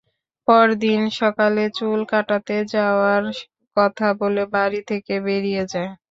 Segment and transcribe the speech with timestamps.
[0.47, 3.23] পরদিন সকালে চুল কাটাতে যাওয়ার
[3.77, 5.91] কথা বলে বাড়ি থেকে বেরিয়ে যায়।